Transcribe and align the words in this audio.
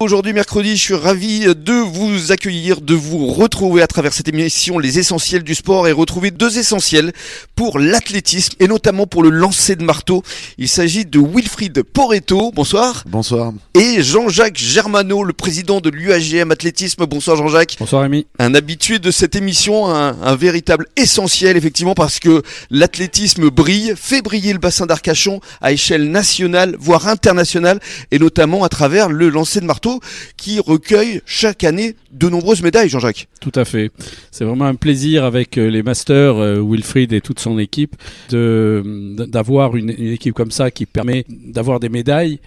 Aujourd'hui, 0.00 0.32
mercredi, 0.32 0.76
je 0.76 0.80
suis 0.80 0.94
ravi 0.94 1.40
de 1.40 1.72
vous 1.72 2.30
accueillir, 2.30 2.80
de 2.80 2.94
vous 2.94 3.26
retrouver 3.26 3.82
à 3.82 3.88
travers 3.88 4.12
cette 4.12 4.28
émission 4.28 4.78
Les 4.78 5.00
Essentiels 5.00 5.42
du 5.42 5.56
sport 5.56 5.88
et 5.88 5.92
retrouver 5.92 6.30
deux 6.30 6.56
essentiels 6.56 7.12
pour 7.56 7.80
l'athlétisme 7.80 8.52
et 8.60 8.68
notamment 8.68 9.08
pour 9.08 9.24
le 9.24 9.30
lancer 9.30 9.74
de 9.74 9.82
marteau. 9.82 10.22
Il 10.56 10.68
s'agit 10.68 11.04
de 11.04 11.18
Wilfried 11.58 11.82
Poreto, 11.82 12.52
bonsoir. 12.52 13.02
Bonsoir. 13.08 13.52
Et 13.74 14.00
Jean-Jacques 14.00 14.56
Germano, 14.56 15.24
le 15.24 15.32
président 15.32 15.80
de 15.80 15.90
l'UAGM 15.90 16.52
Athlétisme. 16.52 17.04
Bonsoir 17.06 17.36
Jean-Jacques. 17.36 17.76
Bonsoir 17.80 18.02
Rémi. 18.02 18.26
Un 18.38 18.54
habitué 18.54 19.00
de 19.00 19.10
cette 19.10 19.34
émission, 19.34 19.88
un, 19.88 20.16
un 20.22 20.36
véritable 20.36 20.86
essentiel 20.96 21.56
effectivement 21.56 21.94
parce 21.94 22.20
que 22.20 22.42
l'athlétisme 22.70 23.50
brille, 23.50 23.94
fait 23.96 24.22
briller 24.22 24.52
le 24.52 24.60
bassin 24.60 24.86
d'Arcachon 24.86 25.40
à 25.60 25.72
échelle 25.72 26.08
nationale, 26.12 26.76
voire 26.78 27.08
internationale, 27.08 27.80
et 28.12 28.20
notamment 28.20 28.62
à 28.62 28.68
travers 28.68 29.08
le 29.08 29.28
lancer 29.28 29.60
de 29.60 29.66
marteau 29.66 30.00
qui 30.36 30.60
recueille 30.60 31.22
chaque 31.26 31.64
année 31.64 31.96
de 32.12 32.28
nombreuses 32.28 32.62
médailles, 32.62 32.88
Jean-Jacques. 32.88 33.26
Tout 33.40 33.52
à 33.56 33.64
fait. 33.64 33.90
C'est 34.30 34.44
vraiment 34.44 34.66
un 34.66 34.76
plaisir 34.76 35.24
avec 35.24 35.58
euh, 35.58 35.68
les 35.68 35.82
masters, 35.82 36.36
euh, 36.36 36.62
Wilfried 36.64 37.12
et 37.12 37.20
toute 37.20 37.40
son 37.40 37.58
équipe, 37.58 37.96
d'avoir 38.30 39.76
une, 39.76 39.90
une 39.90 40.12
équipe 40.12 40.34
comme 40.34 40.50
ça 40.52 40.70
qui 40.70 40.86
permet 40.86 41.24
d'avoir 41.48 41.80
des 41.80 41.88
médailles. 41.88 42.38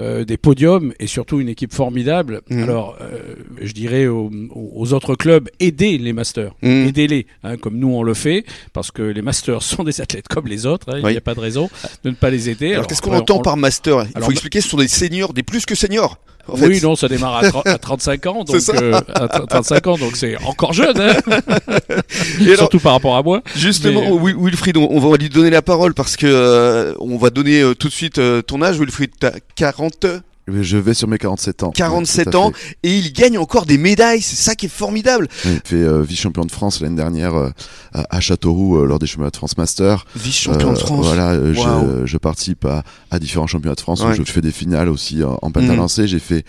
Euh, 0.00 0.24
des 0.24 0.36
podiums 0.36 0.92
et 1.00 1.08
surtout 1.08 1.40
une 1.40 1.48
équipe 1.48 1.74
formidable. 1.74 2.42
Mhm. 2.50 2.62
Alors, 2.62 2.96
euh, 3.00 3.34
je 3.60 3.72
dirais 3.72 4.06
aux, 4.06 4.30
aux 4.54 4.92
autres 4.92 5.16
clubs, 5.16 5.48
aidez 5.58 5.98
les 5.98 6.12
masters, 6.12 6.54
Mhm. 6.62 6.86
aidez-les, 6.86 7.26
hein, 7.42 7.56
comme 7.56 7.76
nous 7.80 7.88
on 7.88 8.04
le 8.04 8.14
fait, 8.14 8.44
parce 8.72 8.92
que 8.92 9.02
les 9.02 9.22
masters 9.22 9.60
sont 9.72 9.82
des 9.82 10.00
athlètes 10.00 10.28
comme 10.28 10.46
les 10.46 10.66
autres. 10.66 10.86
hein, 10.94 11.00
Il 11.02 11.06
n'y 11.08 11.16
a 11.16 11.20
pas 11.20 11.34
de 11.34 11.40
raison 11.40 11.68
de 12.04 12.10
ne 12.10 12.14
pas 12.14 12.30
les 12.30 12.48
aider. 12.48 12.74
Alors, 12.74 12.86
qu'est-ce 12.86 13.02
qu'on 13.02 13.12
entend 13.16 13.38
on- 13.38 13.42
par 13.42 13.56
master? 13.56 14.04
Il 14.04 14.12
Alors, 14.14 14.26
faut 14.26 14.30
expliquer, 14.32 14.60
ce 14.60 14.68
sont 14.68 14.76
des 14.76 14.86
seniors, 14.86 15.32
des 15.32 15.42
plus 15.42 15.66
que 15.66 15.74
seniors. 15.74 16.20
En 16.48 16.56
fait. 16.56 16.66
Oui, 16.68 16.80
non, 16.82 16.96
ça 16.96 17.08
démarre 17.08 17.36
à, 17.36 17.48
tro- 17.48 17.62
à 17.64 17.78
35 17.78 18.26
ans, 18.26 18.44
donc 18.44 18.56
euh, 18.74 18.92
à 19.14 19.26
tr- 19.26 19.46
35 19.46 19.86
ans, 19.86 19.98
donc 19.98 20.16
c'est 20.16 20.36
encore 20.44 20.72
jeune, 20.72 20.98
hein, 21.00 21.12
Et 22.40 22.44
alors, 22.46 22.56
surtout 22.58 22.78
par 22.80 22.92
rapport 22.92 23.16
à 23.16 23.22
moi. 23.22 23.42
Justement, 23.56 24.00
Mais- 24.02 24.10
Wil- 24.32 24.36
Wilfried, 24.38 24.76
on, 24.76 24.88
on 24.90 25.00
va 25.10 25.16
lui 25.16 25.28
donner 25.28 25.50
la 25.50 25.62
parole 25.62 25.94
parce 25.94 26.16
que 26.16 26.26
euh, 26.26 26.94
on 27.00 27.16
va 27.16 27.30
donner 27.30 27.60
euh, 27.62 27.74
tout 27.74 27.88
de 27.88 27.92
suite 27.92 28.18
euh, 28.18 28.42
ton 28.42 28.62
âge. 28.62 28.78
Wilfried, 28.78 29.10
t'as 29.18 29.32
40, 29.56 30.06
Je 30.48 30.76
vais 30.78 30.94
sur 30.94 31.08
mes 31.08 31.18
47 31.18 31.62
ans. 31.62 31.70
47 31.70 32.26
Ouais, 32.26 32.32
tout 32.32 32.38
à 32.38 32.40
ans 32.40 32.52
et 32.82 32.96
il 32.98 33.12
gagne 33.12 33.38
encore 33.38 33.66
des 33.66 33.78
médailles. 33.78 34.22
C'est 34.22 34.36
ça 34.36 34.54
qui 34.54 34.66
est 34.66 34.70
formidable. 34.70 35.28
J'ai 35.44 35.60
fait 35.64 35.76
euh, 35.76 36.02
vice-champion 36.02 36.44
de 36.44 36.50
France 36.52 36.80
l'année 36.80 36.96
dernière 36.96 37.34
euh, 37.34 37.50
à, 37.92 38.16
à 38.16 38.20
Châteauroux 38.20 38.78
euh, 38.78 38.86
lors 38.86 38.98
des 38.98 39.06
championnats 39.06 39.30
de 39.30 39.36
France 39.36 39.56
Master. 39.58 40.04
Vice-champion 40.16 40.72
de 40.72 40.76
Euh, 40.76 40.80
France. 40.80 41.06
Voilà, 41.06 41.34
je, 41.52 42.06
je 42.06 42.16
participe 42.18 42.64
à, 42.64 42.82
à 43.10 43.18
différents 43.18 43.46
championnats 43.46 43.74
de 43.74 43.80
France. 43.80 44.02
où 44.02 44.06
Ouais. 44.08 44.14
Je 44.14 44.22
fais 44.22 44.40
des 44.40 44.52
finales 44.52 44.88
aussi 44.88 45.22
en, 45.24 45.38
en 45.42 45.50
Mhm. 45.50 45.76
lancé. 45.76 46.06
J'ai 46.08 46.18
fait 46.20 46.44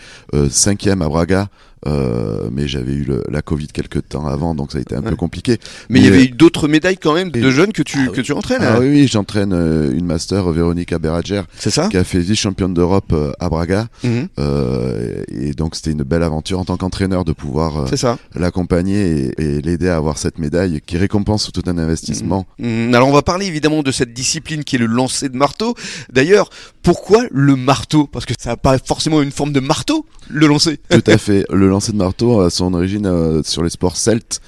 cinquième 0.50 1.02
à 1.02 1.08
Braga. 1.08 1.48
euh, 1.86 2.50
mais 2.52 2.68
j'avais 2.68 2.92
eu 2.92 3.04
le- 3.04 3.24
la 3.30 3.40
Covid 3.40 3.68
quelques 3.68 4.06
temps 4.10 4.26
avant, 4.26 4.54
donc 4.54 4.70
ça 4.72 4.76
a 4.76 4.82
été 4.82 4.94
un 4.94 5.02
Ouais. 5.02 5.08
peu 5.08 5.16
compliqué. 5.16 5.56
Mais 5.88 6.00
il 6.00 6.04
y 6.04 6.08
avait 6.08 6.24
eu 6.24 6.28
d'autres 6.28 6.68
médailles 6.68 6.98
quand 6.98 7.14
même 7.14 7.30
de 7.30 7.50
jeunes 7.50 7.72
que 7.72 7.82
tu 7.82 7.96
Ah 8.06 8.12
que 8.14 8.20
tu 8.20 8.32
entraînes. 8.32 8.60
Ah 8.60 8.74
hein. 8.74 8.78
oui, 8.80 8.88
oui, 8.90 9.08
j'entraîne 9.08 9.54
une 9.54 10.04
master, 10.04 10.46
Véronica 10.50 10.98
Berrager, 10.98 11.40
C'est 11.56 11.70
ça? 11.70 11.88
qui 11.88 11.96
a 11.96 12.04
fait 12.04 12.18
vice-championne 12.20 12.74
d'Europe 12.74 13.14
à 13.38 13.48
Braga. 13.48 13.86
Mhm. 14.02 14.28
Euh, 14.38 15.22
et 15.28 15.52
donc 15.52 15.74
c'était 15.74 15.92
une 15.92 16.02
belle 16.02 16.22
aventure 16.22 16.58
en 16.58 16.64
tant 16.64 16.76
qu'entraîneur 16.76 17.24
de 17.24 17.32
pouvoir 17.32 17.86
euh, 17.92 18.14
l'accompagner 18.34 19.32
et, 19.38 19.42
et 19.42 19.60
l'aider 19.62 19.88
à 19.88 19.96
avoir 19.96 20.18
cette 20.18 20.38
médaille 20.38 20.80
qui 20.84 20.96
récompense 20.96 21.50
tout 21.52 21.62
un 21.66 21.78
investissement. 21.78 22.46
Mhm. 22.58 22.94
Alors 22.94 23.08
on 23.08 23.12
va 23.12 23.22
parler 23.22 23.46
évidemment 23.46 23.82
de 23.82 23.92
cette 23.92 24.12
discipline 24.12 24.64
qui 24.64 24.76
est 24.76 24.78
le 24.78 24.86
lancer 24.86 25.28
de 25.28 25.36
marteau. 25.36 25.74
D'ailleurs, 26.12 26.50
pourquoi 26.82 27.24
le 27.30 27.56
marteau? 27.56 28.06
Parce 28.06 28.24
que 28.24 28.34
ça 28.38 28.50
n'a 28.50 28.56
pas 28.56 28.78
forcément 28.78 29.22
une 29.22 29.32
forme 29.32 29.52
de 29.52 29.60
marteau, 29.60 30.06
le 30.28 30.46
lancer. 30.46 30.78
Tout 30.88 31.02
à 31.06 31.18
fait. 31.18 31.44
Le 31.50 31.68
lancer 31.68 31.92
de 31.92 31.98
marteau 31.98 32.40
a 32.40 32.50
son 32.50 32.72
origine 32.74 33.06
euh, 33.06 33.42
sur 33.44 33.62
les 33.62 33.70
sports 33.70 33.96
celtes. 33.96 34.40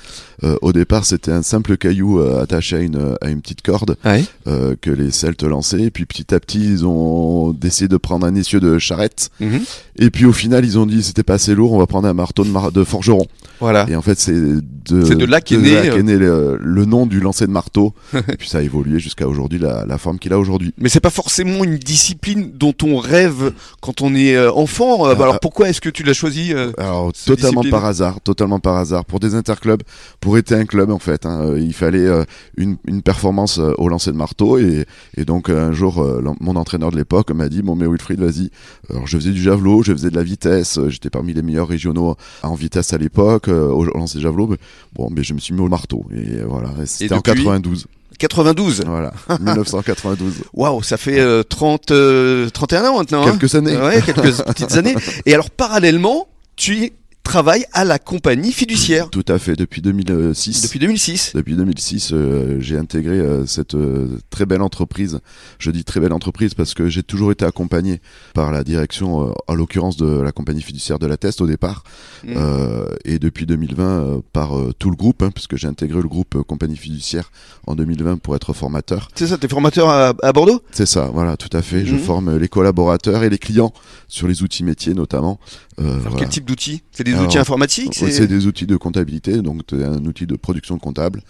Euh, 0.44 0.56
au 0.62 0.72
départ, 0.72 1.04
c'était 1.04 1.30
un 1.30 1.42
simple 1.42 1.76
caillou 1.76 2.18
euh, 2.20 2.42
attaché 2.42 2.76
à 2.76 2.80
une, 2.80 3.16
à 3.20 3.28
une 3.28 3.40
petite 3.40 3.62
corde 3.62 3.96
Ouais. 4.04 4.24
euh, 4.46 4.74
que 4.80 4.90
les 4.90 5.10
Celtes 5.10 5.42
lançaient. 5.44 5.82
Et 5.82 5.90
puis 5.90 6.04
petit 6.04 6.34
à 6.34 6.40
petit, 6.40 6.58
ils 6.64 6.84
ont 6.86 7.52
décidé 7.52 7.88
de 7.88 7.96
prendre 7.96 8.26
un 8.26 8.34
essieu 8.34 8.58
de 8.60 8.78
charrette. 8.78 9.30
Mhm. 9.40 9.60
Et 9.96 10.10
puis 10.10 10.24
au 10.24 10.32
final, 10.32 10.64
ils 10.64 10.78
ont 10.78 10.86
dit 10.86 11.02
c'était 11.02 11.22
pas 11.22 11.34
assez 11.34 11.54
lourd, 11.54 11.72
on 11.72 11.78
va 11.78 11.86
prendre 11.86 12.08
un 12.08 12.14
marteau 12.14 12.44
de, 12.44 12.50
mar- 12.50 12.72
de 12.72 12.82
forgeron. 12.84 13.26
Voilà. 13.60 13.86
Et 13.88 13.94
en 13.94 14.02
fait, 14.02 14.18
c'est 14.18 14.32
de, 14.32 15.24
là 15.24 15.40
qu'est 15.40 15.56
né, 15.56 15.76
euh, 15.90 16.02
le, 16.02 16.58
le 16.60 16.84
nom 16.86 17.06
du 17.06 17.20
lancer 17.20 17.46
de 17.46 17.52
marteau. 17.52 17.94
et 18.14 18.36
puis 18.36 18.48
ça 18.48 18.58
a 18.58 18.62
évolué 18.62 18.98
jusqu'à 18.98 19.28
aujourd'hui, 19.28 19.58
la, 19.60 19.84
la 19.86 19.98
forme 19.98 20.18
qu'il 20.18 20.32
a 20.32 20.38
aujourd'hui. 20.38 20.74
Mais 20.78 20.88
c'est 20.88 20.98
pas 21.00 21.10
forcément 21.10 21.62
une 21.62 21.76
discipline 21.76 22.50
dont 22.54 22.74
on 22.82 22.96
rêve 22.96 23.52
quand 23.80 24.00
on 24.02 24.14
est 24.14 24.36
enfant. 24.48 25.04
Bah 25.04 25.14
Ah, 25.18 25.22
alors 25.22 25.40
pourquoi 25.40 25.68
est-ce 25.68 25.80
que 25.80 25.88
tu 25.90 26.02
l'as 26.02 26.14
choisi 26.14 26.52
Alors 26.78 27.12
totalement 27.12 27.62
par 27.70 27.84
hasard, 27.84 28.20
totalement 28.22 28.58
par 28.58 28.76
hasard. 28.76 29.04
Pour 29.04 29.20
des 29.20 29.34
interclubs, 29.36 29.82
pour 30.20 30.31
être 30.38 30.52
un 30.52 30.64
club 30.64 30.90
en 30.90 30.98
fait, 30.98 31.26
hein, 31.26 31.40
euh, 31.42 31.60
il 31.60 31.72
fallait 31.74 32.06
euh, 32.06 32.24
une, 32.56 32.76
une 32.86 33.02
performance 33.02 33.58
euh, 33.58 33.72
au 33.78 33.88
lancer 33.88 34.12
de 34.12 34.16
marteau 34.16 34.58
et, 34.58 34.86
et 35.16 35.24
donc 35.24 35.48
un 35.50 35.72
jour 35.72 36.04
mon 36.40 36.56
entraîneur 36.56 36.90
de 36.90 36.96
l'époque 36.96 37.30
m'a 37.30 37.48
dit 37.48 37.62
bon 37.62 37.74
mais 37.76 37.86
Wilfried 37.86 38.20
vas-y. 38.20 38.50
Alors 38.90 39.06
je 39.06 39.16
faisais 39.16 39.30
du 39.30 39.42
javelot, 39.42 39.82
je 39.82 39.92
faisais 39.92 40.10
de 40.10 40.16
la 40.16 40.22
vitesse, 40.22 40.78
j'étais 40.88 41.10
parmi 41.10 41.32
les 41.34 41.42
meilleurs 41.42 41.68
régionaux 41.68 42.16
en 42.42 42.54
vitesse 42.54 42.92
à 42.92 42.98
l'époque 42.98 43.48
au 43.48 43.84
lancer 43.84 44.18
de 44.18 44.22
javelot. 44.22 44.46
Mais, 44.48 44.56
bon 44.94 45.08
mais 45.10 45.22
je 45.22 45.34
me 45.34 45.38
suis 45.38 45.54
mis 45.54 45.60
au 45.60 45.68
marteau 45.68 46.04
et 46.14 46.42
voilà. 46.46 46.70
C'était 46.86 47.14
en 47.14 47.18
depuis 47.18 47.44
92. 47.44 47.86
92. 48.18 48.84
Voilà, 48.86 49.12
1992. 49.40 50.44
Waouh, 50.52 50.82
ça 50.82 50.96
fait 50.96 51.18
euh, 51.18 51.42
30, 51.42 51.90
euh, 51.90 52.48
31 52.50 52.84
ans 52.90 52.98
maintenant. 52.98 53.26
hein. 53.26 53.30
Quelques 53.32 53.54
années. 53.54 53.76
Ouais, 53.76 54.00
quelques 54.02 54.42
petites 54.44 54.72
années. 54.76 54.94
Et 55.26 55.34
alors 55.34 55.50
parallèlement, 55.50 56.28
tu 56.56 56.92
travailles 57.22 57.64
à 57.72 57.84
la 57.84 57.98
compagnie 57.98 58.52
fiduciaire 58.52 59.08
Tout 59.10 59.24
à 59.28 59.38
fait 59.38 59.54
depuis 59.56 59.80
2006. 59.80 60.62
depuis 60.62 60.78
2006. 60.78 61.32
Depuis 61.34 61.54
2006, 61.56 62.10
euh, 62.12 62.56
j'ai 62.60 62.76
intégré 62.76 63.18
euh, 63.18 63.46
cette 63.46 63.74
euh, 63.74 64.18
très 64.30 64.44
belle 64.46 64.62
entreprise. 64.62 65.20
Je 65.58 65.70
dis 65.70 65.84
très 65.84 66.00
belle 66.00 66.12
entreprise 66.12 66.54
parce 66.54 66.74
que 66.74 66.88
j'ai 66.88 67.02
toujours 67.02 67.32
été 67.32 67.44
accompagné 67.44 68.00
par 68.34 68.50
la 68.52 68.64
direction, 68.64 69.32
en 69.46 69.54
l'occurrence 69.54 69.96
de 69.96 70.20
la 70.20 70.32
compagnie 70.32 70.62
fiduciaire 70.62 70.98
de 70.98 71.06
la 71.06 71.16
Teste 71.16 71.40
au 71.40 71.46
départ, 71.46 71.84
euh, 72.28 72.86
et 73.04 73.18
depuis 73.18 73.46
2020 73.46 73.84
euh, 73.84 74.18
par 74.32 74.52
tout 74.78 74.90
le 74.90 74.96
groupe, 74.96 75.22
hein, 75.22 75.30
puisque 75.32 75.56
j'ai 75.56 75.68
intégré 75.68 76.00
le 76.02 76.08
groupe 76.08 76.42
compagnie 76.42 76.76
fiduciaire 76.76 77.30
en 77.66 77.74
2020 77.74 78.16
pour 78.20 78.34
être 78.36 78.52
formateur. 78.52 79.08
C'est 79.14 79.26
ça, 79.28 79.38
t'es 79.38 79.48
formateur 79.48 79.88
à, 79.88 80.12
à 80.22 80.32
Bordeaux? 80.32 80.62
C'est 80.72 80.86
ça, 80.86 81.10
voilà, 81.12 81.36
tout 81.36 81.54
à 81.56 81.62
fait. 81.62 81.86
Je 81.86 81.94
Mhm. 81.94 82.00
forme 82.00 82.36
les 82.38 82.48
collaborateurs 82.48 83.22
et 83.22 83.30
les 83.30 83.38
clients 83.38 83.72
sur 84.08 84.26
les 84.26 84.42
outils 84.42 84.64
métiers 84.64 84.94
notamment. 84.94 85.38
Alors 85.78 85.92
voilà. 86.00 86.16
quel 86.18 86.28
type 86.28 86.44
d'outils? 86.44 86.82
C'est 86.92 87.04
des 87.04 87.11
Alors, 87.14 87.26
outils 87.26 87.38
informatiques 87.38 87.94
C'est 87.94 88.26
des 88.26 88.46
outils 88.46 88.66
de 88.66 88.76
comptabilité, 88.76 89.42
donc 89.42 89.62
un 89.72 90.04
outil 90.04 90.26
de 90.26 90.36
production 90.36 90.78
comptable, 90.78 91.20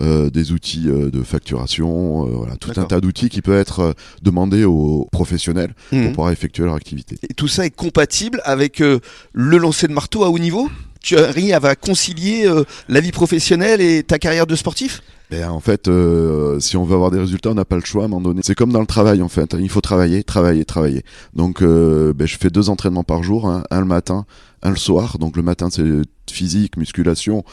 euh, 0.00 0.30
des 0.30 0.52
outils 0.52 0.88
euh, 0.88 1.10
de 1.10 1.22
facturation, 1.22 2.26
euh, 2.26 2.30
voilà, 2.30 2.56
tout 2.56 2.70
un 2.76 2.84
tas 2.84 3.00
d'outils 3.00 3.28
qui 3.28 3.42
peut 3.42 3.56
être 3.58 3.94
demandé 4.22 4.64
aux 4.64 5.08
professionnels 5.10 5.74
Mhm. 5.92 6.02
pour 6.04 6.12
pouvoir 6.12 6.30
effectuer 6.32 6.64
leur 6.64 6.74
activité. 6.74 7.16
Et 7.28 7.34
tout 7.34 7.48
ça 7.48 7.66
est 7.66 7.70
compatible 7.74 8.40
avec 8.44 8.80
euh, 8.80 9.00
le 9.32 9.58
lancer 9.58 9.88
de 9.88 9.92
marteau 9.92 10.24
à 10.24 10.30
haut 10.30 10.38
niveau? 10.38 10.70
Tu 11.02 11.16
arrives 11.16 11.64
à 11.64 11.74
concilier 11.76 12.46
euh, 12.46 12.64
la 12.88 13.00
vie 13.00 13.12
professionnelle 13.12 13.80
et 13.80 14.02
ta 14.02 14.18
carrière 14.18 14.46
de 14.46 14.56
sportif? 14.56 15.00
Ben, 15.30 15.50
en 15.50 15.60
fait, 15.60 15.88
euh, 15.88 16.58
si 16.60 16.76
on 16.76 16.84
veut 16.84 16.94
avoir 16.94 17.10
des 17.10 17.18
résultats, 17.18 17.50
on 17.50 17.54
n'a 17.54 17.64
pas 17.66 17.76
le 17.76 17.84
choix 17.84 18.02
à 18.02 18.04
un 18.06 18.08
moment 18.08 18.22
donné. 18.22 18.40
C'est 18.44 18.54
comme 18.54 18.72
dans 18.72 18.80
le 18.80 18.86
travail, 18.86 19.20
en 19.22 19.28
fait. 19.28 19.54
Il 19.58 19.68
faut 19.68 19.80
travailler, 19.82 20.24
travailler, 20.24 20.64
travailler. 20.64 21.02
Donc, 21.34 21.60
euh, 21.62 22.12
ben, 22.14 22.26
je 22.26 22.36
fais 22.38 22.48
deux 22.50 22.70
entraînements 22.70 23.04
par 23.04 23.22
jour, 23.22 23.48
hein, 23.48 23.62
un 23.70 23.80
le 23.80 23.86
matin, 23.86 24.24
un 24.62 24.70
le 24.70 24.76
soir. 24.76 25.18
Donc, 25.18 25.36
le 25.36 25.42
matin, 25.42 25.68
c'est 25.70 25.84
physique, 26.30 26.76
musculation. 26.78 27.44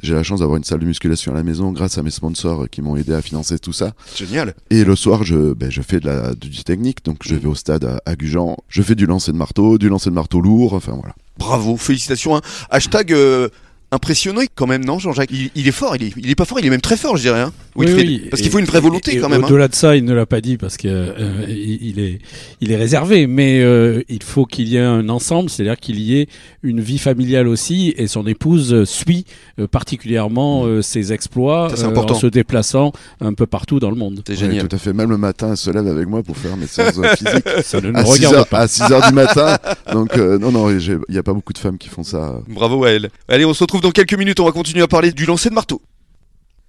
J'ai 0.00 0.14
la 0.14 0.24
chance 0.24 0.40
d'avoir 0.40 0.56
une 0.56 0.64
salle 0.64 0.80
de 0.80 0.84
musculation 0.84 1.30
à 1.30 1.36
la 1.36 1.44
maison 1.44 1.70
grâce 1.70 1.96
à 1.96 2.02
mes 2.02 2.10
sponsors 2.10 2.68
qui 2.68 2.82
m'ont 2.82 2.96
aidé 2.96 3.12
à 3.14 3.22
financer 3.22 3.56
tout 3.60 3.72
ça. 3.72 3.92
Génial. 4.16 4.54
Et 4.70 4.82
le 4.84 4.96
soir, 4.96 5.22
je, 5.22 5.52
ben, 5.52 5.70
je 5.70 5.80
fais 5.80 6.00
de 6.00 6.06
la, 6.06 6.34
du 6.34 6.64
technique, 6.64 7.04
donc 7.04 7.18
je 7.24 7.36
vais 7.36 7.46
au 7.46 7.54
stade 7.54 7.84
à, 7.84 8.00
à 8.04 8.16
Gujan, 8.16 8.56
je 8.66 8.82
fais 8.82 8.96
du 8.96 9.06
lancer 9.06 9.30
de 9.30 9.36
marteau, 9.36 9.78
du 9.78 9.88
lancer 9.88 10.10
de 10.10 10.14
marteau 10.16 10.40
lourd, 10.40 10.74
enfin 10.74 10.94
voilà. 10.98 11.14
Bravo, 11.38 11.76
félicitations. 11.76 12.34
hein. 12.34 12.40
Hashtag 12.68 13.12
euh, 13.12 13.48
impressionnant 13.92 14.40
quand 14.54 14.66
même, 14.66 14.84
non, 14.84 14.98
Jean-Jacques 14.98 15.30
il, 15.30 15.50
il 15.54 15.68
est 15.68 15.72
fort, 15.72 15.94
il 15.96 16.02
est, 16.04 16.12
il 16.16 16.30
est 16.30 16.34
pas 16.34 16.44
fort, 16.44 16.58
il 16.58 16.66
est 16.66 16.70
même 16.70 16.80
très 16.80 16.96
fort, 16.96 17.16
je 17.16 17.22
dirais. 17.22 17.40
Hein, 17.42 17.52
Oui, 17.76 17.86
Wilfried. 17.86 18.08
oui, 18.08 18.28
Parce 18.30 18.42
qu'il 18.42 18.50
faut 18.50 18.58
une 18.58 18.64
vraie 18.64 18.80
volonté 18.80 19.14
et 19.16 19.18
quand 19.20 19.28
même. 19.28 19.44
hein. 19.44 19.46
Au-delà 19.46 19.68
de 19.68 19.74
ça, 19.74 19.94
il 19.96 20.04
ne 20.04 20.12
l'a 20.14 20.26
pas 20.26 20.40
dit 20.40 20.56
parce 20.56 20.76
que 20.76 20.88
euh, 20.88 21.44
il 21.48 21.80
il 21.92 22.00
est, 22.00 22.18
il 22.60 22.72
est 22.72 22.76
réservé, 22.76 23.26
mais 23.26 23.60
euh, 23.60 24.02
il 24.08 24.22
faut 24.22 24.46
qu'il 24.46 24.68
y 24.68 24.76
ait 24.76 24.80
un 24.80 25.08
ensemble, 25.08 25.50
c'est-à-dire 25.50 25.76
qu'il 25.78 26.00
y 26.00 26.18
ait 26.18 26.26
une 26.62 26.80
vie 26.80 26.98
familiale 26.98 27.48
aussi, 27.48 27.92
et 27.96 28.06
son 28.06 28.26
épouse 28.26 28.84
suit 28.84 29.26
euh, 29.58 29.66
particulièrement 29.66 30.64
euh, 30.64 30.80
ses 30.82 31.12
exploits 31.12 31.70
Ça, 31.76 31.86
euh, 31.88 31.94
en 31.94 32.14
se 32.14 32.26
déplaçant 32.26 32.92
un 33.20 33.34
peu 33.34 33.46
partout 33.46 33.78
dans 33.78 33.90
le 33.90 33.96
monde. 33.96 34.22
C'est 34.26 34.36
génial. 34.36 34.68
tout 34.68 34.76
à 34.76 34.78
fait. 34.78 34.92
Même 34.92 35.10
le 35.10 35.18
matin, 35.18 35.50
elle 35.50 35.56
se 35.56 35.70
lève 35.70 35.86
avec 35.86 36.08
moi 36.08 36.22
pour 36.22 36.36
faire 36.36 36.56
mes 36.56 36.66
séances 36.66 36.94
physiques. 37.16 37.48
Ça 37.64 37.80
ne 37.80 37.90
nous 37.90 37.98
À 37.98 38.04
6, 38.04 38.12
regarde 38.12 38.34
heures, 38.36 38.46
pas. 38.48 38.60
à 38.60 38.68
6 38.68 38.82
heures 38.90 39.06
du 39.08 39.14
matin. 39.14 39.58
Donc, 39.92 40.16
euh, 40.16 40.38
non, 40.38 40.50
non, 40.50 40.70
il 40.70 40.98
n'y 41.10 41.18
a 41.18 41.22
pas 41.22 41.32
beaucoup 41.34 41.52
de 41.52 41.58
femmes 41.58 41.78
qui 41.78 41.88
font 41.88 42.02
ça. 42.02 42.40
Bravo 42.48 42.84
à 42.84 42.90
elle. 42.90 43.10
Allez, 43.28 43.44
on 43.44 43.54
se 43.54 43.64
dans 43.82 43.90
quelques 43.90 44.14
minutes, 44.14 44.40
on 44.40 44.44
va 44.44 44.52
continuer 44.52 44.82
à 44.82 44.88
parler 44.88 45.12
du 45.12 45.26
lancer 45.26 45.50
de 45.50 45.54
marteau. 45.54 45.82